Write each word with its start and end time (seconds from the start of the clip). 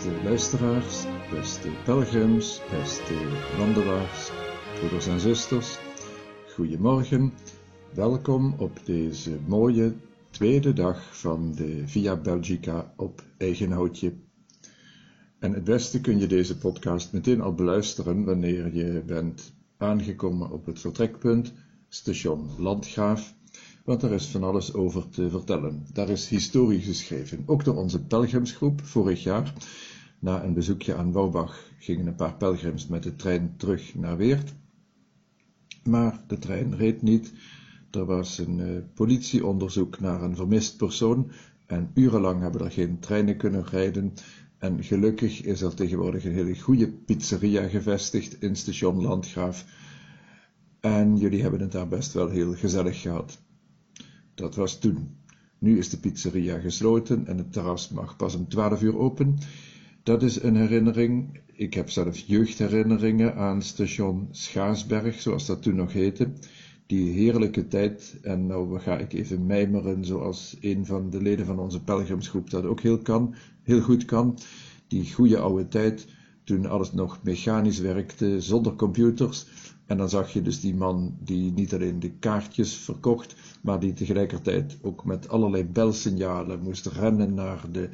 Beste 0.00 0.22
luisteraars, 0.24 1.04
beste 1.30 1.68
pelgrims, 1.84 2.60
beste 2.70 3.14
wandelaars, 3.58 4.30
broeders 4.78 5.06
en 5.06 5.20
zusters, 5.20 5.78
goedemorgen. 6.54 7.32
Welkom 7.94 8.54
op 8.58 8.80
deze 8.84 9.38
mooie 9.46 9.94
tweede 10.30 10.72
dag 10.72 11.16
van 11.18 11.54
de 11.54 11.82
Via 11.86 12.16
Belgica 12.16 12.92
op 12.96 13.24
eigen 13.38 13.70
houtje. 13.72 14.12
En 15.38 15.52
het 15.52 15.64
beste 15.64 16.00
kun 16.00 16.18
je 16.18 16.26
deze 16.26 16.58
podcast 16.58 17.12
meteen 17.12 17.40
al 17.40 17.54
beluisteren 17.54 18.24
wanneer 18.24 18.74
je 18.74 19.02
bent 19.06 19.52
aangekomen 19.76 20.50
op 20.50 20.66
het 20.66 20.80
vertrekpunt, 20.80 21.52
station 21.88 22.48
Landgraaf, 22.58 23.34
want 23.84 24.02
er 24.02 24.12
is 24.12 24.26
van 24.26 24.44
alles 24.44 24.74
over 24.74 25.08
te 25.08 25.30
vertellen. 25.30 25.86
Daar 25.92 26.08
is 26.08 26.28
historie 26.28 26.80
geschreven, 26.80 27.42
ook 27.46 27.64
door 27.64 27.76
onze 27.76 28.04
pelgrimsgroep 28.04 28.80
vorig 28.84 29.22
jaar. 29.22 29.54
Na 30.20 30.44
een 30.44 30.54
bezoekje 30.54 30.94
aan 30.94 31.12
Wouwbach 31.12 31.70
gingen 31.78 32.06
een 32.06 32.14
paar 32.14 32.34
pelgrims 32.34 32.86
met 32.86 33.02
de 33.02 33.16
trein 33.16 33.54
terug 33.56 33.94
naar 33.94 34.16
Weert. 34.16 34.54
Maar 35.82 36.24
de 36.26 36.38
trein 36.38 36.76
reed 36.76 37.02
niet. 37.02 37.32
Er 37.90 38.04
was 38.04 38.38
een 38.38 38.58
uh, 38.58 38.78
politieonderzoek 38.94 40.00
naar 40.00 40.22
een 40.22 40.36
vermist 40.36 40.76
persoon 40.76 41.30
en 41.66 41.90
urenlang 41.94 42.40
hebben 42.40 42.60
er 42.60 42.70
geen 42.70 42.98
treinen 42.98 43.36
kunnen 43.36 43.64
rijden. 43.64 44.12
En 44.58 44.84
gelukkig 44.84 45.42
is 45.42 45.62
er 45.62 45.74
tegenwoordig 45.74 46.24
een 46.24 46.32
hele 46.32 46.60
goede 46.60 46.88
pizzeria 46.88 47.68
gevestigd 47.68 48.42
in 48.42 48.56
station 48.56 49.02
Landgraaf. 49.02 49.64
En 50.80 51.16
jullie 51.16 51.42
hebben 51.42 51.60
het 51.60 51.72
daar 51.72 51.88
best 51.88 52.12
wel 52.12 52.28
heel 52.28 52.54
gezellig 52.54 53.00
gehad. 53.00 53.38
Dat 54.34 54.54
was 54.54 54.78
toen. 54.78 55.16
Nu 55.58 55.78
is 55.78 55.88
de 55.88 55.98
pizzeria 55.98 56.58
gesloten 56.58 57.26
en 57.26 57.38
het 57.38 57.52
terras 57.52 57.88
mag 57.88 58.16
pas 58.16 58.34
om 58.34 58.48
12 58.48 58.82
uur 58.82 58.98
open. 58.98 59.38
Dat 60.02 60.22
is 60.22 60.42
een 60.42 60.56
herinnering. 60.56 61.40
Ik 61.52 61.74
heb 61.74 61.90
zelf 61.90 62.18
jeugdherinneringen 62.18 63.34
aan 63.34 63.62
station 63.62 64.28
Schaasberg, 64.30 65.20
zoals 65.20 65.46
dat 65.46 65.62
toen 65.62 65.74
nog 65.74 65.92
heette. 65.92 66.32
Die 66.86 67.12
heerlijke 67.12 67.68
tijd, 67.68 68.18
en 68.22 68.46
nou 68.46 68.78
ga 68.78 68.98
ik 68.98 69.12
even 69.12 69.46
mijmeren 69.46 70.04
zoals 70.04 70.56
een 70.60 70.86
van 70.86 71.10
de 71.10 71.22
leden 71.22 71.46
van 71.46 71.58
onze 71.58 71.82
pelgrimsgroep 71.82 72.50
dat 72.50 72.64
ook 72.64 72.80
heel, 72.80 72.98
kan, 72.98 73.34
heel 73.62 73.80
goed 73.80 74.04
kan. 74.04 74.38
Die 74.88 75.12
goede 75.12 75.38
oude 75.38 75.68
tijd, 75.68 76.06
toen 76.44 76.66
alles 76.66 76.92
nog 76.92 77.22
mechanisch 77.22 77.78
werkte, 77.78 78.40
zonder 78.40 78.74
computers. 78.74 79.46
En 79.86 79.96
dan 79.96 80.08
zag 80.08 80.32
je 80.32 80.42
dus 80.42 80.60
die 80.60 80.74
man 80.74 81.16
die 81.20 81.52
niet 81.52 81.74
alleen 81.74 82.00
de 82.00 82.10
kaartjes 82.10 82.74
verkocht, 82.74 83.36
maar 83.62 83.80
die 83.80 83.92
tegelijkertijd 83.92 84.78
ook 84.82 85.04
met 85.04 85.28
allerlei 85.28 85.64
belsignalen 85.64 86.62
moest 86.62 86.86
rennen 86.86 87.34
naar 87.34 87.64
de 87.72 87.88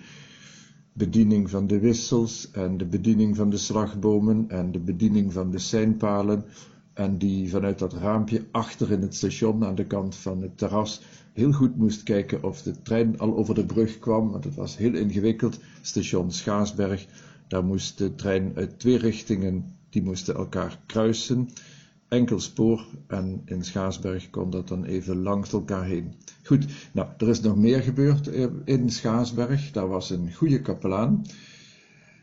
bediening 0.96 1.50
van 1.50 1.66
de 1.66 1.78
wissels 1.78 2.50
en 2.50 2.76
de 2.76 2.84
bediening 2.84 3.36
van 3.36 3.50
de 3.50 3.56
slagbomen 3.56 4.44
en 4.48 4.72
de 4.72 4.78
bediening 4.78 5.32
van 5.32 5.50
de 5.50 5.58
seinpalen 5.58 6.44
en 6.92 7.18
die 7.18 7.50
vanuit 7.50 7.78
dat 7.78 7.92
raampje 7.92 8.44
achter 8.50 8.92
in 8.92 9.00
het 9.00 9.14
station 9.14 9.64
aan 9.64 9.74
de 9.74 9.86
kant 9.86 10.16
van 10.16 10.42
het 10.42 10.58
terras 10.58 11.02
heel 11.32 11.52
goed 11.52 11.76
moest 11.76 12.02
kijken 12.02 12.42
of 12.42 12.62
de 12.62 12.82
trein 12.82 13.18
al 13.18 13.36
over 13.36 13.54
de 13.54 13.64
brug 13.64 13.98
kwam, 13.98 14.30
want 14.30 14.44
het 14.44 14.54
was 14.54 14.76
heel 14.76 14.94
ingewikkeld. 14.94 15.58
Station 15.80 16.32
Schaasberg, 16.32 17.06
daar 17.48 17.64
moest 17.64 17.98
de 17.98 18.14
trein 18.14 18.52
uit 18.54 18.78
twee 18.78 18.98
richtingen, 18.98 19.64
die 19.90 20.02
moesten 20.02 20.34
elkaar 20.34 20.80
kruisen 20.86 21.48
enkel 22.16 22.40
spoor 22.40 22.86
en 23.06 23.42
in 23.44 23.64
Schaasberg 23.64 24.30
kon 24.30 24.50
dat 24.50 24.68
dan 24.68 24.84
even 24.84 25.22
langs 25.22 25.52
elkaar 25.52 25.84
heen. 25.84 26.14
Goed, 26.42 26.66
nou, 26.92 27.08
er 27.18 27.28
is 27.28 27.40
nog 27.40 27.56
meer 27.56 27.80
gebeurd 27.82 28.26
in 28.64 28.90
Schaasberg. 28.90 29.70
Daar 29.70 29.88
was 29.88 30.10
een 30.10 30.34
goede 30.34 30.60
kapelaan, 30.60 31.24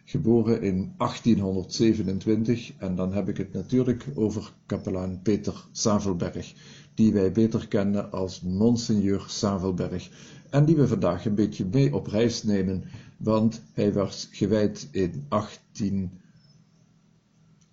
geboren 0.05 0.61
in 0.61 0.93
1827, 0.97 2.73
en 2.77 2.95
dan 2.95 3.13
heb 3.13 3.29
ik 3.29 3.37
het 3.37 3.53
natuurlijk 3.53 4.05
over 4.15 4.51
kapelaan 4.65 5.19
Peter 5.23 5.65
Savelberg, 5.71 6.53
die 6.93 7.13
wij 7.13 7.31
beter 7.31 7.67
kennen 7.67 8.11
als 8.11 8.41
Monseigneur 8.41 9.23
Savelberg, 9.27 10.09
en 10.49 10.65
die 10.65 10.75
we 10.75 10.87
vandaag 10.87 11.25
een 11.25 11.35
beetje 11.35 11.65
mee 11.71 11.95
op 11.95 12.07
reis 12.07 12.43
nemen, 12.43 12.83
want 13.17 13.61
hij 13.73 13.93
was 13.93 14.27
gewijd 14.31 14.87
in 14.91 15.25
18... 15.27 16.11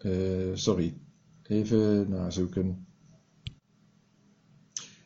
Uh, 0.03 0.12
sorry, 0.54 0.94
Even 1.50 2.09
nazoeken. 2.09 2.87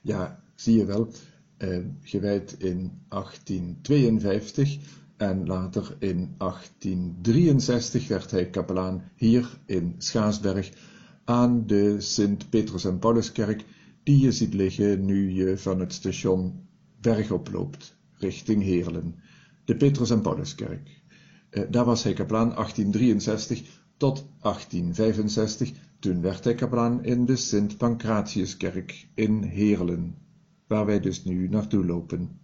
Ja, 0.00 0.43
zie 0.55 0.77
je 0.77 0.84
wel, 0.84 1.09
eh, 1.56 1.78
gewijd 2.00 2.56
in 2.59 3.03
1852 3.09 4.78
en 5.16 5.47
later 5.47 5.97
in 5.99 6.34
1863 6.38 8.09
werd 8.09 8.31
hij 8.31 8.50
kapelaan 8.50 9.10
hier 9.16 9.59
in 9.66 9.94
Schaasberg 9.99 10.71
aan 11.25 11.66
de 11.66 12.00
Sint-Petrus 12.00 12.84
en 12.84 12.99
Pauluskerk, 12.99 13.65
die 14.03 14.19
je 14.19 14.33
ziet 14.33 14.54
liggen 14.54 15.04
nu 15.04 15.31
je 15.31 15.59
van 15.59 15.81
het 15.81 15.93
station 15.93 16.66
Berg 17.00 17.31
oploopt, 17.31 17.97
richting 18.15 18.62
Heerlen. 18.62 19.15
De 19.65 19.77
Petrus 19.77 20.10
en 20.10 20.21
Pauluskerk. 20.21 21.03
Eh, 21.50 21.62
daar 21.71 21.84
was 21.84 22.03
hij 22.03 22.12
kapelaan 22.12 22.54
1863 22.54 23.83
tot 23.97 24.27
1865 24.41 25.72
toen 26.04 26.20
werd 26.20 26.44
hij 26.44 26.54
kapelaan 26.54 27.04
in 27.04 27.25
de 27.25 27.37
Sint 27.37 27.76
Pancratiuskerk 27.76 29.09
in 29.15 29.42
Heerlen, 29.42 30.15
waar 30.66 30.87
wij 30.87 31.00
dus 31.00 31.25
nu 31.25 31.48
naartoe 31.48 31.84
lopen. 31.84 32.41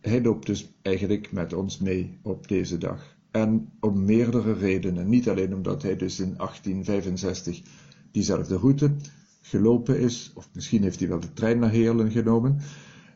Hij 0.00 0.22
loopt 0.22 0.46
dus 0.46 0.72
eigenlijk 0.82 1.32
met 1.32 1.52
ons 1.52 1.78
mee 1.78 2.18
op 2.22 2.48
deze 2.48 2.78
dag. 2.78 3.16
En 3.30 3.72
om 3.80 4.04
meerdere 4.04 4.52
redenen. 4.52 5.08
Niet 5.08 5.28
alleen 5.28 5.54
omdat 5.54 5.82
hij 5.82 5.96
dus 5.96 6.20
in 6.20 6.34
1865 6.36 7.62
diezelfde 8.10 8.56
route 8.56 8.96
gelopen 9.40 10.00
is, 10.00 10.32
of 10.34 10.50
misschien 10.52 10.82
heeft 10.82 10.98
hij 10.98 11.08
wel 11.08 11.20
de 11.20 11.32
trein 11.32 11.58
naar 11.58 11.70
Heerlen 11.70 12.10
genomen, 12.10 12.58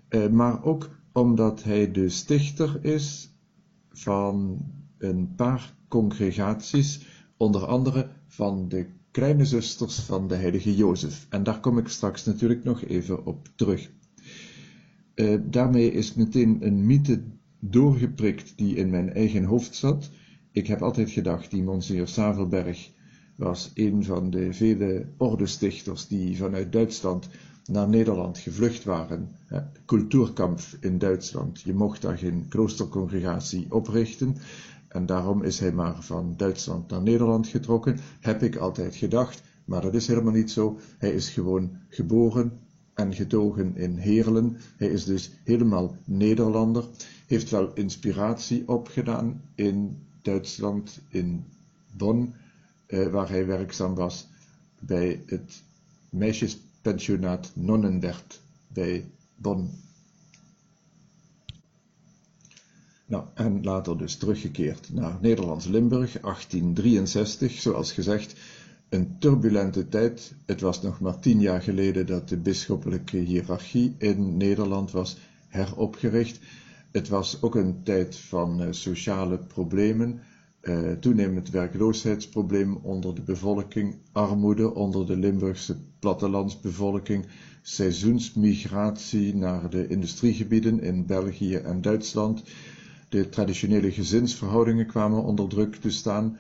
eh, 0.09 0.29
maar 0.29 0.65
ook 0.65 0.91
omdat 1.13 1.63
hij 1.63 1.91
de 1.93 2.09
stichter 2.09 2.85
is 2.85 3.35
van 3.91 4.59
een 4.99 5.35
paar 5.35 5.75
congregaties, 5.89 7.07
onder 7.37 7.67
andere 7.67 8.21
van 8.33 8.69
de 8.69 8.87
kleine 9.11 9.45
zusters 9.45 9.99
van 9.99 10.29
de 10.29 10.35
heilige 10.35 10.77
Jozef. 10.77 11.27
En 11.29 11.43
daar 11.43 11.61
kom 11.61 11.79
ik 11.79 11.89
straks 11.89 12.25
natuurlijk 12.25 12.65
nog 12.65 12.85
even 12.85 13.27
op 13.27 13.49
terug. 13.55 13.91
Uh, 15.15 15.41
daarmee 15.45 15.93
is 15.93 16.15
meteen 16.15 16.57
een 16.61 16.87
mythe 16.87 17.23
doorgeprikt 17.59 18.53
die 18.57 18.77
in 18.77 18.91
mijn 18.91 19.13
eigen 19.13 19.45
hoofd 19.45 19.75
zat. 19.75 20.11
Ik 20.53 20.67
heb 20.67 20.83
altijd 20.83 21.11
gedacht, 21.11 21.51
die 21.51 21.63
Monsignor 21.63 22.09
Savelberg 22.09 22.91
was 23.37 23.71
een 23.75 24.05
van 24.05 24.31
de 24.31 24.53
vele 24.53 25.07
ordestichters 25.17 26.07
die 26.07 26.37
vanuit 26.37 26.73
Duitsland 26.73 27.29
naar 27.67 27.89
Nederland 27.89 28.39
gevlucht 28.39 28.85
waren. 28.85 29.29
Cultuurkamp 29.87 30.61
in 30.81 30.99
Duitsland. 30.99 31.61
Je 31.61 31.75
mocht 31.75 32.03
daar 32.03 32.19
geen 32.19 32.47
kloostercongregatie 32.49 33.67
oprichten. 33.69 34.37
En 34.93 35.07
daarom 35.07 35.43
is 35.43 35.59
hij 35.59 35.73
maar 35.73 36.03
van 36.03 36.35
Duitsland 36.37 36.91
naar 36.91 37.03
Nederland 37.03 37.47
getrokken, 37.47 37.99
heb 38.21 38.43
ik 38.43 38.57
altijd 38.57 38.97
gedacht, 38.97 39.43
maar 39.65 39.81
dat 39.81 39.95
is 39.95 40.07
helemaal 40.07 40.33
niet 40.33 40.51
zo. 40.51 40.79
Hij 40.99 41.13
is 41.13 41.29
gewoon 41.29 41.71
geboren 41.89 42.61
en 42.95 43.15
getogen 43.15 43.77
in 43.77 43.97
Heerlen. 43.97 44.57
Hij 44.77 44.89
is 44.89 45.05
dus 45.05 45.31
helemaal 45.45 45.97
Nederlander, 46.05 46.85
heeft 47.27 47.51
wel 47.51 47.73
inspiratie 47.75 48.69
opgedaan 48.69 49.43
in 49.55 49.99
Duitsland, 50.23 51.01
in 51.09 51.45
Bonn, 51.97 52.35
eh, 52.87 53.07
waar 53.07 53.29
hij 53.29 53.47
werkzaam 53.47 53.95
was 53.95 54.29
bij 54.81 55.23
het 55.27 55.63
meisjespensionaat 56.11 57.51
Nonnenwert 57.55 58.41
bij 58.69 59.11
Bonn. 59.37 59.71
Nou, 63.13 63.25
en 63.35 63.63
later 63.63 63.99
dus 63.99 64.17
teruggekeerd 64.17 64.93
naar 64.93 65.19
Nederlands-Limburg, 65.21 66.21
1863, 66.21 67.53
zoals 67.53 67.93
gezegd, 67.93 68.35
een 68.89 69.19
turbulente 69.19 69.89
tijd. 69.89 70.35
Het 70.47 70.61
was 70.61 70.83
nog 70.83 71.01
maar 71.01 71.19
tien 71.19 71.41
jaar 71.41 71.63
geleden 71.63 72.07
dat 72.07 72.29
de 72.29 72.37
bisschoppelijke 72.37 73.17
hiërarchie 73.17 73.95
in 73.99 74.37
Nederland 74.37 74.91
was 74.91 75.17
heropgericht. 75.49 76.41
Het 76.93 77.09
was 77.09 77.43
ook 77.43 77.55
een 77.55 77.83
tijd 77.83 78.17
van 78.17 78.63
uh, 78.63 78.67
sociale 78.71 79.39
problemen, 79.39 80.21
uh, 80.63 80.93
toenemend 80.93 81.51
werkloosheidsprobleem 81.51 82.77
onder 82.77 83.15
de 83.15 83.23
bevolking, 83.23 83.97
armoede 84.13 84.75
onder 84.75 85.07
de 85.07 85.17
Limburgse 85.17 85.77
plattelandsbevolking, 85.99 87.27
seizoensmigratie 87.63 89.35
naar 89.35 89.71
de 89.71 89.87
industriegebieden 89.87 90.81
in 90.81 91.07
België 91.07 91.55
en 91.55 91.81
Duitsland, 91.81 92.43
de 93.13 93.29
traditionele 93.29 93.93
gezinsverhoudingen 93.93 94.87
kwamen 94.87 95.25
onder 95.25 95.49
druk 95.49 95.77
te 95.77 95.91
staan. 95.91 96.39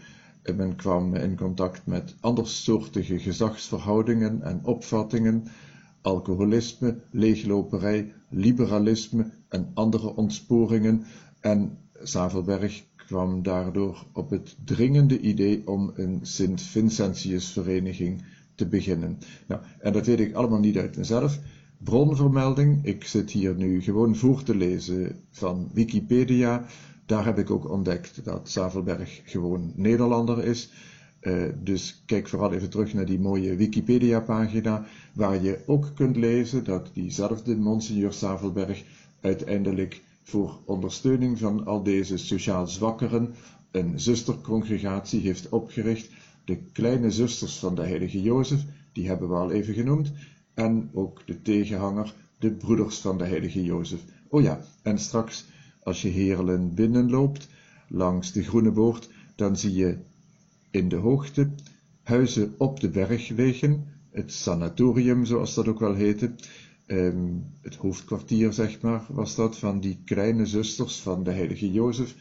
Men 0.56 0.76
kwam 0.76 1.14
in 1.14 1.36
contact 1.36 1.86
met 1.86 2.14
andersoortige 2.20 3.18
gezagsverhoudingen 3.18 4.42
en 4.42 4.60
opvattingen, 4.64 5.44
alcoholisme, 6.00 6.96
leegloperij, 7.10 8.12
liberalisme 8.28 9.30
en 9.48 9.70
andere 9.74 10.16
ontsporingen. 10.16 11.04
En 11.40 11.78
Zavelberg 12.02 12.84
kwam 12.96 13.42
daardoor 13.42 14.06
op 14.12 14.30
het 14.30 14.56
dringende 14.64 15.20
idee 15.20 15.66
om 15.66 15.92
een 15.94 16.18
Sint-Vincentius-vereniging 16.22 18.24
te 18.54 18.66
beginnen. 18.66 19.18
Nou, 19.46 19.60
en 19.78 19.92
dat 19.92 20.06
weet 20.06 20.20
ik 20.20 20.34
allemaal 20.34 20.60
niet 20.60 20.78
uit 20.78 20.96
mezelf. 20.96 21.38
Bronvermelding, 21.84 22.84
ik 22.84 23.04
zit 23.04 23.30
hier 23.30 23.54
nu 23.54 23.82
gewoon 23.82 24.16
voor 24.16 24.42
te 24.42 24.56
lezen 24.56 25.16
van 25.30 25.70
Wikipedia. 25.72 26.64
Daar 27.06 27.24
heb 27.24 27.38
ik 27.38 27.50
ook 27.50 27.70
ontdekt 27.70 28.24
dat 28.24 28.50
Zavelberg 28.50 29.22
gewoon 29.24 29.72
Nederlander 29.76 30.44
is. 30.44 30.70
Uh, 31.22 31.44
dus 31.62 32.02
kijk 32.06 32.28
vooral 32.28 32.52
even 32.52 32.70
terug 32.70 32.94
naar 32.94 33.06
die 33.06 33.20
mooie 33.20 33.56
Wikipedia-pagina, 33.56 34.86
waar 35.12 35.42
je 35.42 35.58
ook 35.66 35.90
kunt 35.94 36.16
lezen 36.16 36.64
dat 36.64 36.90
diezelfde 36.92 37.56
Monsignor 37.56 38.12
Zavelberg 38.12 38.84
uiteindelijk 39.20 40.00
voor 40.22 40.58
ondersteuning 40.64 41.38
van 41.38 41.66
al 41.66 41.82
deze 41.82 42.16
sociaal 42.16 42.66
zwakkeren 42.66 43.34
een 43.70 44.00
zustercongregatie 44.00 45.20
heeft 45.20 45.48
opgericht, 45.48 46.10
de 46.44 46.58
kleine 46.72 47.10
zusters 47.10 47.58
van 47.58 47.74
de 47.74 47.82
heilige 47.82 48.22
Jozef, 48.22 48.64
die 48.92 49.08
hebben 49.08 49.28
we 49.28 49.34
al 49.34 49.50
even 49.50 49.74
genoemd, 49.74 50.12
en 50.54 50.90
ook 50.92 51.22
de 51.26 51.42
tegenhanger, 51.42 52.14
de 52.38 52.50
broeders 52.50 52.98
van 52.98 53.18
de 53.18 53.24
heilige 53.24 53.62
Jozef. 53.62 54.00
Oh 54.28 54.42
ja, 54.42 54.60
en 54.82 54.98
straks, 54.98 55.46
als 55.82 56.02
je 56.02 56.08
Heerlen 56.08 56.74
binnenloopt, 56.74 57.48
langs 57.88 58.32
de 58.32 58.42
Groene 58.42 58.70
Boord, 58.70 59.08
dan 59.34 59.56
zie 59.56 59.74
je 59.74 59.98
in 60.70 60.88
de 60.88 60.96
hoogte 60.96 61.50
huizen 62.02 62.54
op 62.58 62.80
de 62.80 62.88
berg 62.88 63.28
liggen, 63.28 63.86
het 64.10 64.32
sanatorium, 64.32 65.24
zoals 65.24 65.54
dat 65.54 65.68
ook 65.68 65.80
wel 65.80 65.94
heette, 65.94 66.34
um, 66.86 67.44
het 67.60 67.74
hoofdkwartier, 67.74 68.52
zeg 68.52 68.80
maar, 68.80 69.04
was 69.08 69.34
dat, 69.34 69.58
van 69.58 69.80
die 69.80 69.98
kleine 70.04 70.46
zusters 70.46 71.00
van 71.00 71.22
de 71.24 71.30
heilige 71.30 71.72
Jozef. 71.72 72.14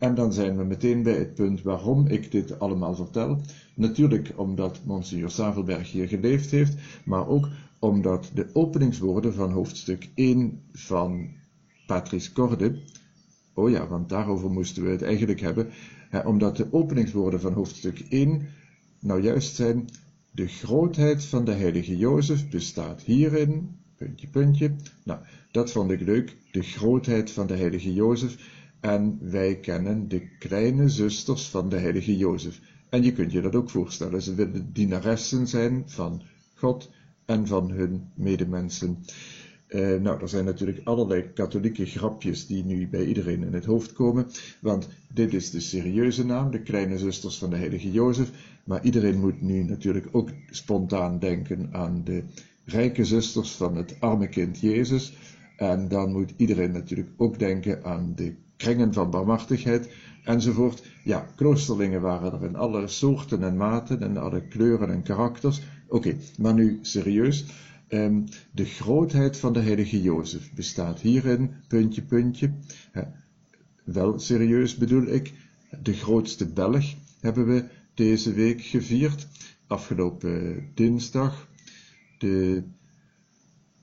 En 0.00 0.14
dan 0.14 0.32
zijn 0.32 0.56
we 0.56 0.64
meteen 0.64 1.02
bij 1.02 1.18
het 1.18 1.34
punt 1.34 1.62
waarom 1.62 2.06
ik 2.06 2.30
dit 2.30 2.58
allemaal 2.58 2.94
vertel. 2.94 3.40
Natuurlijk 3.74 4.32
omdat 4.36 4.80
Monsignor 4.84 5.30
Savelberg 5.30 5.92
hier 5.92 6.08
geleefd 6.08 6.50
heeft, 6.50 6.74
maar 7.04 7.28
ook 7.28 7.48
omdat 7.78 8.30
de 8.34 8.46
openingswoorden 8.52 9.34
van 9.34 9.50
hoofdstuk 9.50 10.08
1 10.14 10.62
van 10.72 11.28
Patrice 11.86 12.32
Corde, 12.32 12.78
oh 13.54 13.70
ja, 13.70 13.86
want 13.86 14.08
daarover 14.08 14.50
moesten 14.50 14.82
we 14.82 14.90
het 14.90 15.02
eigenlijk 15.02 15.40
hebben, 15.40 15.68
hè, 16.08 16.20
omdat 16.20 16.56
de 16.56 16.72
openingswoorden 16.72 17.40
van 17.40 17.52
hoofdstuk 17.52 18.00
1 18.08 18.48
nou 19.00 19.22
juist 19.22 19.54
zijn, 19.54 19.88
de 20.30 20.46
grootheid 20.46 21.24
van 21.24 21.44
de 21.44 21.52
heilige 21.52 21.96
Jozef 21.96 22.48
bestaat 22.48 23.02
hierin 23.02 23.78
puntje, 23.96 24.28
puntje. 24.28 24.72
Nou, 25.04 25.20
dat 25.50 25.72
vond 25.72 25.90
ik 25.90 26.00
leuk, 26.00 26.36
de 26.52 26.62
grootheid 26.62 27.30
van 27.30 27.46
de 27.46 27.56
heilige 27.56 27.92
Jozef. 27.92 28.59
En 28.80 29.18
wij 29.20 29.56
kennen 29.56 30.08
de 30.08 30.28
kleine 30.38 30.88
zusters 30.88 31.48
van 31.48 31.68
de 31.68 31.76
heilige 31.76 32.16
Jozef. 32.16 32.60
En 32.88 33.02
je 33.02 33.12
kunt 33.12 33.32
je 33.32 33.40
dat 33.40 33.54
ook 33.54 33.70
voorstellen, 33.70 34.22
ze 34.22 34.34
willen 34.34 34.72
dienaressen 34.72 35.46
zijn 35.46 35.82
van 35.86 36.22
God 36.54 36.90
en 37.24 37.46
van 37.46 37.70
hun 37.70 38.10
medemensen. 38.14 39.04
Uh, 39.68 40.00
nou, 40.00 40.20
er 40.20 40.28
zijn 40.28 40.44
natuurlijk 40.44 40.80
allerlei 40.84 41.32
katholieke 41.32 41.86
grapjes 41.86 42.46
die 42.46 42.64
nu 42.64 42.88
bij 42.88 43.04
iedereen 43.04 43.42
in 43.42 43.52
het 43.52 43.64
hoofd 43.64 43.92
komen, 43.92 44.26
want 44.60 44.88
dit 45.12 45.34
is 45.34 45.50
de 45.50 45.60
serieuze 45.60 46.26
naam, 46.26 46.50
de 46.50 46.62
kleine 46.62 46.98
zusters 46.98 47.38
van 47.38 47.50
de 47.50 47.56
heilige 47.56 47.90
Jozef, 47.90 48.30
maar 48.64 48.84
iedereen 48.84 49.20
moet 49.20 49.40
nu 49.40 49.62
natuurlijk 49.62 50.08
ook 50.12 50.30
spontaan 50.50 51.18
denken 51.18 51.68
aan 51.72 52.04
de 52.04 52.22
rijke 52.64 53.04
zusters 53.04 53.50
van 53.50 53.76
het 53.76 53.96
arme 54.00 54.28
kind 54.28 54.60
Jezus. 54.60 55.16
En 55.56 55.88
dan 55.88 56.12
moet 56.12 56.32
iedereen 56.36 56.72
natuurlijk 56.72 57.10
ook 57.16 57.38
denken 57.38 57.84
aan 57.84 58.12
de 58.16 58.34
kringen 58.60 58.92
van 58.92 59.10
barmhartigheid 59.10 59.90
enzovoort. 60.24 60.82
Ja, 61.04 61.26
kloosterlingen 61.36 62.00
waren 62.00 62.32
er 62.32 62.44
in 62.44 62.56
alle 62.56 62.88
soorten 62.88 63.42
en 63.42 63.56
maten 63.56 64.02
en 64.02 64.16
alle 64.16 64.42
kleuren 64.48 64.90
en 64.90 65.02
karakters. 65.02 65.60
Oké, 65.88 66.16
maar 66.38 66.54
nu 66.54 66.78
serieus. 66.82 67.44
Um, 67.88 68.24
de 68.52 68.64
grootheid 68.64 69.36
van 69.36 69.52
de 69.52 69.60
heilige 69.60 70.02
Jozef 70.02 70.54
bestaat 70.54 71.00
hierin, 71.00 71.50
puntje, 71.68 72.02
puntje. 72.02 72.50
wel 73.84 74.18
serieus 74.18 74.76
bedoel 74.76 75.06
ik, 75.06 75.32
de 75.82 75.92
grootste 75.92 76.46
Belg 76.46 76.94
hebben 77.20 77.46
we 77.46 77.64
deze 77.94 78.32
week 78.32 78.60
gevierd. 78.60 79.26
Afgelopen 79.66 80.64
dinsdag 80.74 81.48
de, 82.18 82.62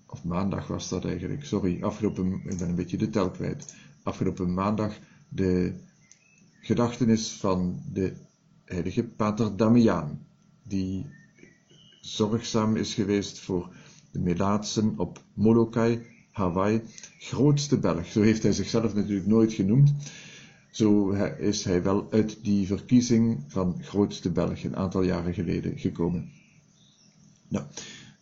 of 0.08 0.24
maandag 0.24 0.68
was 0.68 0.90
dat 0.90 1.06
eigenlijk, 1.06 1.46
sorry, 1.46 1.84
afgelopen, 1.84 2.42
ik 2.46 2.58
ben 2.58 2.70
een 2.70 2.76
beetje 2.76 2.98
de 2.98 3.10
tel 3.10 3.32
kwijt, 3.32 3.76
afgelopen 4.08 4.54
maandag 4.54 4.94
de 5.30 5.74
gedachtenis 6.62 7.32
van 7.32 7.82
de 7.94 8.14
heilige 8.66 9.04
Pater 9.04 9.58
Damiaan, 9.58 10.26
die 10.64 11.06
zorgzaam 12.02 12.76
is 12.76 12.94
geweest 12.94 13.40
voor 13.40 13.70
de 14.12 14.20
Melaatsen 14.20 14.94
op 14.98 15.24
Molokai, 15.34 16.06
Hawaii, 16.32 16.82
grootste 17.20 17.80
Belg. 17.80 18.06
Zo 18.06 18.22
heeft 18.22 18.44
hij 18.44 18.52
zichzelf 18.52 18.94
natuurlijk 18.94 19.28
nooit 19.28 19.54
genoemd. 19.54 19.94
Zo 20.72 21.10
is 21.40 21.64
hij 21.64 21.84
wel 21.84 22.08
uit 22.12 22.44
die 22.44 22.68
verkiezing 22.68 23.44
van 23.48 23.84
grootste 23.84 24.32
Belg 24.32 24.64
een 24.64 24.76
aantal 24.76 25.02
jaren 25.02 25.34
geleden 25.34 25.80
gekomen. 25.80 26.32
Nou, 27.48 27.66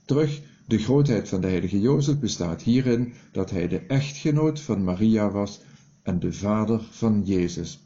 Terug, 0.05 0.41
de 0.67 0.77
grootheid 0.77 1.29
van 1.29 1.41
de 1.41 1.47
heilige 1.47 1.79
Jozef 1.79 2.19
bestaat 2.19 2.61
hierin 2.61 3.13
dat 3.31 3.49
hij 3.49 3.67
de 3.67 3.79
echtgenoot 3.79 4.61
van 4.61 4.83
Maria 4.83 5.31
was 5.31 5.61
en 6.05 6.19
de 6.19 6.33
vader 6.33 6.81
van 6.91 7.21
Jezus. 7.23 7.79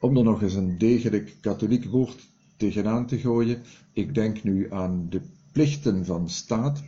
Om 0.00 0.16
er 0.16 0.24
nog 0.24 0.42
eens 0.42 0.54
een 0.54 0.78
degelijk 0.78 1.36
katholiek 1.40 1.84
woord 1.84 2.28
tegenaan 2.56 3.06
te 3.06 3.18
gooien, 3.18 3.62
ik 3.92 4.14
denk 4.14 4.42
nu 4.42 4.72
aan 4.72 5.06
de 5.10 5.20
plichten 5.52 6.04
van 6.04 6.28
staat, 6.28 6.82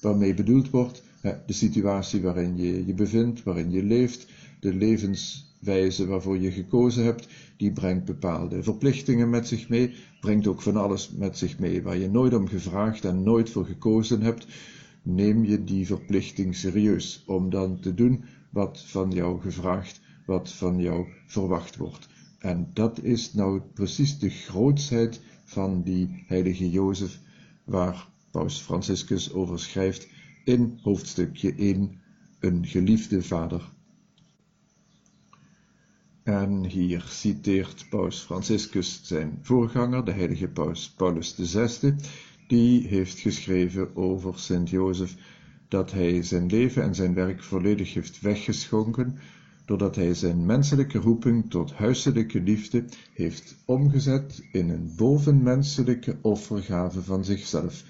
waarmee 0.00 0.34
bedoeld 0.34 0.70
wordt 0.70 1.02
de 1.22 1.52
situatie 1.52 2.20
waarin 2.22 2.56
je 2.56 2.86
je 2.86 2.94
bevindt, 2.94 3.42
waarin 3.42 3.70
je 3.70 3.82
leeft, 3.82 4.26
de 4.60 4.74
levenswijze 4.74 6.06
waarvoor 6.06 6.38
je 6.38 6.50
gekozen 6.50 7.04
hebt, 7.04 7.28
die 7.56 7.72
brengt 7.72 8.04
bepaalde 8.04 8.62
verplichtingen 8.62 9.30
met 9.30 9.48
zich 9.48 9.68
mee, 9.68 9.94
brengt 10.20 10.46
ook 10.46 10.62
van 10.62 10.76
alles 10.76 11.10
met 11.10 11.38
zich 11.38 11.58
mee 11.58 11.82
waar 11.82 11.98
je 11.98 12.10
nooit 12.10 12.34
om 12.34 12.48
gevraagd 12.48 13.04
en 13.04 13.22
nooit 13.22 13.50
voor 13.50 13.64
gekozen 13.64 14.22
hebt, 14.22 14.46
neem 15.02 15.44
je 15.44 15.64
die 15.64 15.86
verplichting 15.86 16.56
serieus 16.56 17.22
om 17.26 17.50
dan 17.50 17.80
te 17.80 17.94
doen 17.94 18.24
wat 18.50 18.80
van 18.80 19.10
jou 19.10 19.40
gevraagd, 19.40 20.00
wat 20.26 20.52
van 20.52 20.80
jou 20.80 21.06
verwacht 21.26 21.76
wordt. 21.76 22.08
En 22.38 22.70
dat 22.72 23.02
is 23.02 23.32
nou 23.32 23.60
precies 23.74 24.18
de 24.18 24.30
grootsheid 24.30 25.20
van 25.44 25.82
die 25.82 26.24
heilige 26.26 26.70
Jozef, 26.70 27.18
waar 27.64 28.08
Paus 28.30 28.60
Franciscus 28.60 29.32
over 29.32 29.58
schrijft 29.58 30.08
in 30.44 30.78
hoofdstukje 30.82 31.54
1, 31.54 32.00
een 32.40 32.66
geliefde 32.66 33.22
vader 33.22 33.62
en 36.30 36.64
hier 36.64 37.04
citeert 37.08 37.86
Paus 37.88 38.20
Franciscus 38.20 39.00
zijn 39.02 39.38
voorganger, 39.42 40.04
de 40.04 40.12
heilige 40.12 40.48
Paus 40.48 40.90
Paulus 40.90 41.34
VI, 41.38 41.94
die 42.48 42.86
heeft 42.86 43.18
geschreven 43.18 43.96
over 43.96 44.38
Sint 44.38 44.70
Jozef 44.70 45.16
dat 45.70 45.92
hij 45.92 46.22
zijn 46.22 46.46
leven 46.46 46.82
en 46.82 46.94
zijn 46.94 47.14
werk 47.14 47.42
volledig 47.42 47.94
heeft 47.94 48.20
weggeschonken, 48.20 49.18
doordat 49.64 49.96
hij 49.96 50.14
zijn 50.14 50.46
menselijke 50.46 50.98
roeping 50.98 51.50
tot 51.50 51.72
huiselijke 51.72 52.40
liefde 52.42 52.84
heeft 53.12 53.56
omgezet 53.64 54.42
in 54.52 54.70
een 54.70 54.92
bovenmenselijke 54.96 56.16
offergave 56.20 57.02
van 57.02 57.24
zichzelf, 57.24 57.84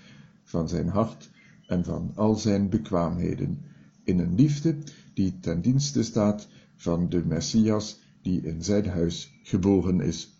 van 0.44 0.68
zijn 0.68 0.88
hart 0.88 1.30
en 1.66 1.84
van 1.84 2.12
al 2.14 2.34
zijn 2.34 2.68
bekwaamheden, 2.68 3.64
in 4.04 4.18
een 4.18 4.34
liefde 4.34 4.76
die 5.14 5.38
ten 5.40 5.60
dienste 5.60 6.02
staat 6.02 6.48
van 6.76 7.08
de 7.08 7.24
Messias 7.24 8.00
die 8.22 8.42
in 8.42 8.62
zijn 8.62 8.88
huis 8.88 9.40
geboren 9.42 10.00
is. 10.00 10.38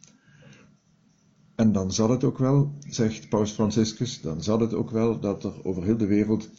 En 1.54 1.72
dan 1.72 1.92
zal 1.92 2.10
het 2.10 2.24
ook 2.24 2.38
wel, 2.38 2.72
zegt 2.88 3.28
Paus 3.28 3.52
Franciscus, 3.52 4.20
dan 4.20 4.42
zal 4.42 4.60
het 4.60 4.74
ook 4.74 4.90
wel 4.90 5.20
dat 5.20 5.44
er 5.44 5.64
over 5.64 5.82
heel 5.82 5.96
de 5.96 6.06
wereld 6.06 6.50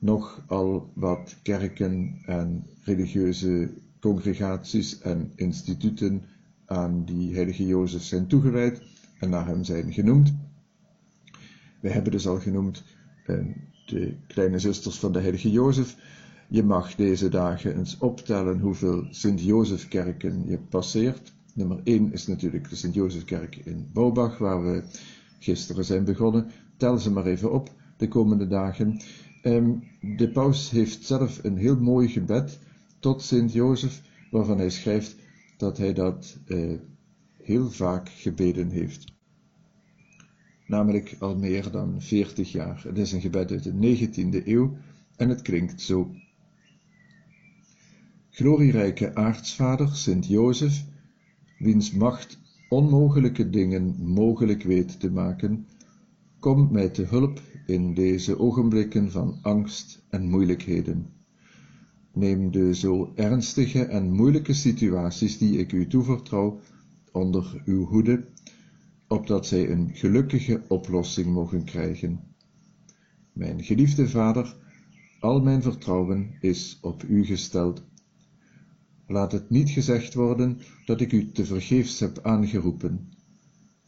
nog 0.00 0.42
al 0.46 0.90
wat 0.94 1.36
kerken 1.42 2.18
en 2.26 2.66
religieuze 2.84 3.70
congregaties 4.00 5.00
en 5.00 5.32
instituten 5.34 6.22
aan 6.66 7.04
die 7.04 7.34
heilige 7.34 7.66
Jozef 7.66 8.02
zijn 8.02 8.26
toegewijd 8.26 8.82
en 9.18 9.30
naar 9.30 9.46
hem 9.46 9.64
zijn 9.64 9.92
genoemd. 9.92 10.34
We 11.80 11.90
hebben 11.90 12.12
dus 12.12 12.26
al 12.26 12.40
genoemd 12.40 12.82
eh, 13.26 13.36
de 13.86 14.14
kleine 14.26 14.58
zusters 14.58 14.98
van 14.98 15.12
de 15.12 15.20
heilige 15.20 15.50
Jozef, 15.50 15.96
je 16.48 16.62
mag 16.62 16.94
deze 16.94 17.28
dagen 17.28 17.78
eens 17.78 17.98
optellen 17.98 18.60
hoeveel 18.60 19.06
Sint-Jozefkerken 19.10 20.44
je 20.46 20.58
passeert. 20.58 21.32
Nummer 21.54 21.80
1 21.84 22.12
is 22.12 22.26
natuurlijk 22.26 22.68
de 22.68 22.76
Sint-Jozefkerk 22.76 23.56
in 23.56 23.88
Bobach, 23.92 24.38
waar 24.38 24.64
we 24.64 24.82
gisteren 25.38 25.84
zijn 25.84 26.04
begonnen. 26.04 26.50
Tel 26.76 26.98
ze 26.98 27.10
maar 27.10 27.26
even 27.26 27.52
op 27.52 27.70
de 27.96 28.08
komende 28.08 28.46
dagen. 28.46 29.00
Ehm, 29.42 29.70
de 30.00 30.30
paus 30.30 30.70
heeft 30.70 31.04
zelf 31.04 31.44
een 31.44 31.56
heel 31.56 31.80
mooi 31.80 32.08
gebed 32.08 32.58
tot 32.98 33.22
Sint-Jozef, 33.22 34.02
waarvan 34.30 34.58
hij 34.58 34.70
schrijft, 34.70 35.16
dat 35.56 35.78
hij 35.78 35.92
dat 35.92 36.38
eh, 36.46 36.74
heel 37.42 37.70
vaak 37.70 38.08
gebeden 38.08 38.70
heeft. 38.70 39.04
Namelijk 40.66 41.16
al 41.18 41.36
meer 41.36 41.70
dan 41.70 42.02
40 42.02 42.52
jaar. 42.52 42.82
Het 42.86 42.98
is 42.98 43.12
een 43.12 43.20
gebed 43.20 43.50
uit 43.50 43.62
de 43.62 44.08
19e 44.08 44.46
eeuw 44.46 44.76
en 45.16 45.28
het 45.28 45.42
klinkt 45.42 45.80
zo. 45.80 46.14
Glorierijke 48.30 49.14
aartsvader 49.14 49.88
Sint 49.96 50.26
Jozef, 50.26 50.84
wiens 51.58 51.92
macht 51.92 52.38
onmogelijke 52.68 53.50
dingen 53.50 53.94
mogelijk 53.98 54.62
weet 54.62 55.00
te 55.00 55.10
maken, 55.10 55.66
kom 56.40 56.68
mij 56.72 56.88
te 56.88 57.02
hulp 57.02 57.40
in 57.66 57.94
deze 57.94 58.38
ogenblikken 58.38 59.10
van 59.10 59.38
angst 59.42 60.02
en 60.08 60.28
moeilijkheden. 60.28 61.06
Neem 62.12 62.50
de 62.50 62.74
zo 62.74 63.12
ernstige 63.14 63.84
en 63.84 64.12
moeilijke 64.12 64.52
situaties 64.52 65.38
die 65.38 65.58
ik 65.58 65.72
u 65.72 65.86
toevertrouw 65.86 66.60
onder 67.12 67.62
uw 67.64 67.84
hoede, 67.84 68.24
opdat 69.08 69.46
zij 69.46 69.70
een 69.70 69.90
gelukkige 69.92 70.62
oplossing 70.68 71.26
mogen 71.26 71.64
krijgen. 71.64 72.20
Mijn 73.32 73.62
geliefde 73.64 74.08
Vader, 74.08 74.56
al 75.20 75.40
mijn 75.40 75.62
vertrouwen 75.62 76.30
is 76.40 76.78
op 76.82 77.02
u 77.08 77.24
gesteld. 77.24 77.84
Laat 79.06 79.32
het 79.32 79.50
niet 79.50 79.70
gezegd 79.70 80.14
worden 80.14 80.58
dat 80.84 81.00
ik 81.00 81.12
u 81.12 81.32
te 81.32 81.44
vergeefs 81.44 82.00
heb 82.00 82.18
aangeroepen. 82.22 83.08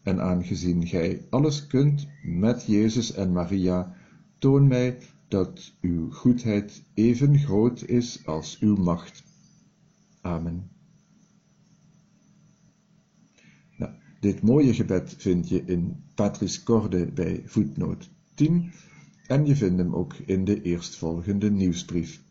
En 0.03 0.21
aangezien 0.21 0.87
gij 0.87 1.27
alles 1.31 1.67
kunt 1.67 2.09
met 2.23 2.65
Jezus 2.67 3.13
en 3.13 3.33
Maria, 3.33 3.97
toon 4.39 4.67
mij 4.67 4.99
dat 5.29 5.75
uw 5.81 6.11
goedheid 6.11 6.85
even 6.95 7.39
groot 7.39 7.85
is 7.89 8.27
als 8.27 8.59
uw 8.59 8.77
macht. 8.77 9.25
Amen. 10.21 10.71
Nou, 13.77 13.93
dit 14.21 14.43
mooie 14.43 14.75
gebed 14.75 15.15
vind 15.19 15.49
je 15.49 15.63
in 15.65 16.03
Patris 16.15 16.63
Corde 16.63 17.13
bij 17.13 17.43
voetnoot 17.45 18.11
10 18.35 18.73
en 19.27 19.47
je 19.47 19.57
vindt 19.57 19.79
hem 19.79 19.95
ook 19.95 20.15
in 20.15 20.45
de 20.45 20.63
eerstvolgende 20.63 21.51
nieuwsbrief. 21.51 22.23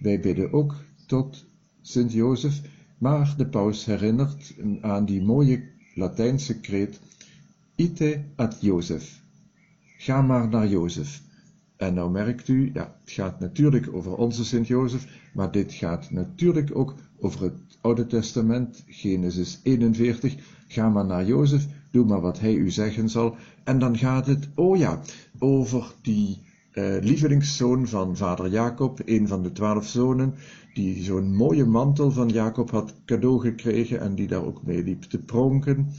Wij 0.00 0.20
bidden 0.20 0.52
ook 0.52 0.84
tot 1.06 1.46
Sint 1.80 2.12
Jozef, 2.12 2.60
maar 2.98 3.34
de 3.36 3.46
paus 3.46 3.84
herinnert 3.84 4.54
aan 4.80 5.04
die 5.04 5.22
mooie 5.22 5.71
Latijnse 5.94 6.60
kreet 6.60 7.00
Ite 7.76 8.24
ad 8.36 8.56
Jozef. 8.60 9.22
Ga 9.96 10.22
maar 10.22 10.48
naar 10.48 10.68
Jozef. 10.68 11.22
En 11.76 11.94
nou 11.94 12.10
merkt 12.10 12.48
u, 12.48 12.70
ja, 12.74 12.96
het 13.00 13.12
gaat 13.12 13.40
natuurlijk 13.40 13.88
over 13.92 14.14
onze 14.14 14.44
Sint 14.44 14.66
Jozef, 14.66 15.06
maar 15.34 15.50
dit 15.50 15.72
gaat 15.72 16.10
natuurlijk 16.10 16.76
ook 16.76 16.94
over 17.18 17.42
het 17.42 17.54
Oude 17.80 18.06
Testament, 18.06 18.84
Genesis 18.86 19.60
41. 19.62 20.34
Ga 20.66 20.88
maar 20.88 21.04
naar 21.04 21.26
Jozef, 21.26 21.66
doe 21.90 22.04
maar 22.06 22.20
wat 22.20 22.40
hij 22.40 22.54
u 22.54 22.70
zeggen 22.70 23.08
zal. 23.08 23.36
En 23.64 23.78
dan 23.78 23.98
gaat 23.98 24.26
het, 24.26 24.48
oh 24.54 24.76
ja, 24.76 25.00
over 25.38 25.94
die 26.02 26.38
uh, 26.72 26.96
lievelingszoon 27.00 27.88
van 27.88 28.16
vader 28.16 28.48
Jacob, 28.48 29.00
een 29.04 29.28
van 29.28 29.42
de 29.42 29.52
twaalf 29.52 29.86
zonen, 29.86 30.34
die 30.74 31.02
zo'n 31.02 31.34
mooie 31.34 31.64
mantel 31.64 32.10
van 32.10 32.28
Jacob 32.28 32.70
had 32.70 32.94
cadeau 33.04 33.40
gekregen 33.40 34.00
en 34.00 34.14
die 34.14 34.28
daar 34.28 34.44
ook 34.44 34.62
mee 34.62 34.82
liep 34.82 35.02
te 35.02 35.18
pronken. 35.18 35.90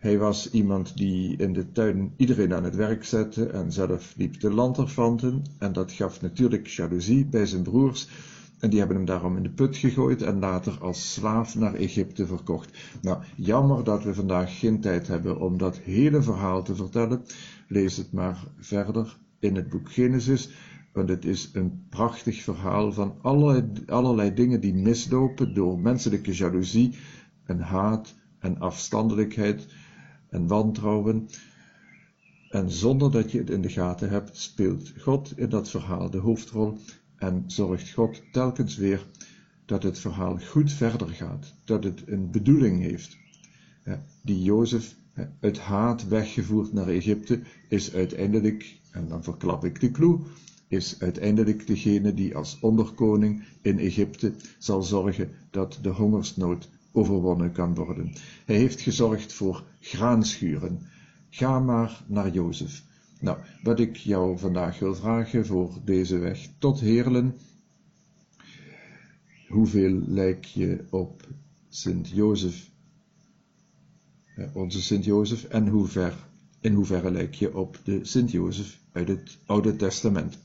Hij 0.00 0.18
was 0.18 0.50
iemand 0.50 0.96
die 0.96 1.36
in 1.36 1.52
de 1.52 1.72
tuin 1.72 2.12
iedereen 2.16 2.54
aan 2.54 2.64
het 2.64 2.76
werk 2.76 3.04
zette 3.04 3.46
en 3.46 3.72
zelf 3.72 4.14
liep 4.16 4.40
de 4.40 4.50
lanterfanten 4.50 5.42
en 5.58 5.72
dat 5.72 5.92
gaf 5.92 6.20
natuurlijk 6.20 6.66
jaloezie 6.66 7.26
bij 7.26 7.46
zijn 7.46 7.62
broers 7.62 8.08
en 8.58 8.70
die 8.70 8.78
hebben 8.78 8.96
hem 8.96 9.06
daarom 9.06 9.36
in 9.36 9.42
de 9.42 9.50
put 9.50 9.76
gegooid 9.76 10.22
en 10.22 10.38
later 10.38 10.78
als 10.80 11.12
slaaf 11.12 11.54
naar 11.54 11.74
Egypte 11.74 12.26
verkocht. 12.26 12.78
Nou, 13.02 13.22
jammer 13.36 13.84
dat 13.84 14.04
we 14.04 14.14
vandaag 14.14 14.58
geen 14.58 14.80
tijd 14.80 15.06
hebben 15.06 15.40
om 15.40 15.58
dat 15.58 15.78
hele 15.78 16.22
verhaal 16.22 16.62
te 16.62 16.74
vertellen. 16.74 17.24
Lees 17.68 17.96
het 17.96 18.12
maar 18.12 18.44
verder 18.58 19.16
in 19.38 19.54
het 19.54 19.68
boek 19.68 19.92
Genesis, 19.92 20.50
want 20.92 21.08
het 21.08 21.24
is 21.24 21.50
een 21.52 21.86
prachtig 21.88 22.42
verhaal 22.42 22.92
van 22.92 23.18
allerlei, 23.22 23.72
allerlei 23.86 24.34
dingen 24.34 24.60
die 24.60 24.74
mislopen 24.74 25.54
door 25.54 25.78
menselijke 25.78 26.32
jaloezie 26.32 26.94
en 27.44 27.60
haat 27.60 28.14
en 28.38 28.58
afstandelijkheid 28.58 29.66
en 30.30 30.46
wantrouwen. 30.46 31.28
En 32.50 32.70
zonder 32.70 33.10
dat 33.10 33.32
je 33.32 33.38
het 33.38 33.50
in 33.50 33.62
de 33.62 33.68
gaten 33.68 34.10
hebt, 34.10 34.36
speelt 34.36 34.92
God 34.98 35.38
in 35.38 35.48
dat 35.48 35.70
verhaal 35.70 36.10
de 36.10 36.18
hoofdrol 36.18 36.78
en 37.16 37.44
zorgt 37.46 37.92
God 37.92 38.22
telkens 38.32 38.76
weer 38.76 39.06
dat 39.64 39.82
het 39.82 39.98
verhaal 39.98 40.38
goed 40.38 40.72
verder 40.72 41.08
gaat, 41.08 41.54
dat 41.64 41.84
het 41.84 42.02
een 42.06 42.30
bedoeling 42.30 42.80
heeft. 42.80 43.16
Die 44.22 44.42
Jozef 44.42 44.96
uit 45.40 45.58
haat 45.58 46.08
weggevoerd 46.08 46.72
naar 46.72 46.88
Egypte 46.88 47.40
is 47.68 47.94
uiteindelijk, 47.94 48.78
en 48.90 49.08
dan 49.08 49.22
verklap 49.22 49.64
ik 49.64 49.80
de 49.80 49.90
clue, 49.90 50.18
is 50.68 50.96
uiteindelijk 51.00 51.66
degene 51.66 52.14
die 52.14 52.36
als 52.36 52.58
onderkoning 52.60 53.44
in 53.62 53.78
Egypte 53.78 54.32
zal 54.58 54.82
zorgen 54.82 55.30
dat 55.50 55.78
de 55.82 55.88
hongersnood 55.88 56.68
overwonnen 56.92 57.52
kan 57.52 57.74
worden. 57.74 58.12
Hij 58.44 58.56
heeft 58.56 58.80
gezorgd 58.80 59.32
voor 59.32 59.64
graanschuren. 59.80 60.78
Ga 61.30 61.58
maar 61.58 62.04
naar 62.06 62.30
Jozef. 62.30 62.82
Nou, 63.20 63.38
wat 63.62 63.80
ik 63.80 63.96
jou 63.96 64.38
vandaag 64.38 64.78
wil 64.78 64.94
vragen 64.94 65.46
voor 65.46 65.78
deze 65.84 66.18
weg 66.18 66.48
tot 66.58 66.80
Heerlen. 66.80 67.34
Hoeveel 69.48 70.02
lijk 70.06 70.44
je 70.44 70.84
op 70.90 71.26
Sint 71.68 72.08
Jozef, 72.08 72.70
onze 74.52 74.82
Sint 74.82 75.04
Jozef, 75.04 75.44
en 75.44 75.66
in 76.60 76.72
hoeverre 76.72 77.10
lijk 77.10 77.34
je 77.34 77.56
op 77.56 77.78
de 77.84 77.98
Sint 78.02 78.30
Jozef 78.30 78.78
uit 78.92 79.08
het 79.08 79.38
Oude 79.46 79.76
Testament? 79.76 80.38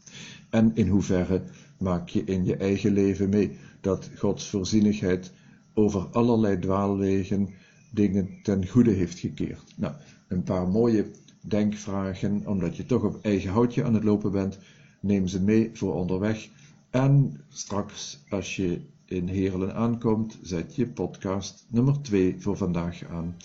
En 0.49 0.71
in 0.73 0.87
hoeverre 0.87 1.41
maak 1.77 2.09
je 2.09 2.23
in 2.23 2.45
je 2.45 2.55
eigen 2.55 2.93
leven 2.93 3.29
mee 3.29 3.57
dat 3.81 4.09
Gods 4.17 4.49
voorzienigheid 4.49 5.31
over 5.73 6.07
allerlei 6.11 6.59
dwaalwegen 6.59 7.49
dingen 7.89 8.29
ten 8.43 8.67
goede 8.67 8.91
heeft 8.91 9.19
gekeerd. 9.19 9.73
Nou, 9.75 9.93
een 10.27 10.43
paar 10.43 10.67
mooie 10.67 11.05
denkvragen, 11.41 12.41
omdat 12.45 12.77
je 12.77 12.85
toch 12.85 13.03
op 13.03 13.19
eigen 13.21 13.51
houtje 13.51 13.83
aan 13.83 13.93
het 13.93 14.03
lopen 14.03 14.31
bent, 14.31 14.57
neem 14.99 15.27
ze 15.27 15.41
mee 15.41 15.69
voor 15.73 15.93
onderweg. 15.93 16.49
En 16.89 17.41
straks, 17.49 18.19
als 18.29 18.55
je 18.55 18.79
in 19.05 19.27
Heerlen 19.27 19.75
aankomt, 19.75 20.37
zet 20.41 20.75
je 20.75 20.87
podcast 20.87 21.65
nummer 21.69 22.01
2 22.01 22.35
voor 22.39 22.57
vandaag 22.57 23.03
aan. 23.09 23.35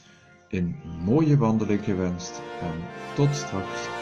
Een 0.51 0.77
mooie 1.05 1.37
wandeling 1.37 1.85
gewenst 1.85 2.41
en 2.61 2.75
tot 3.15 3.35
straks. 3.35 3.98